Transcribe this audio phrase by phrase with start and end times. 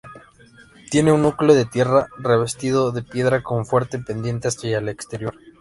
[0.89, 5.35] Tiene un núcleo de tierra revestido de piedra con fuerte pendiente hacia el exterior.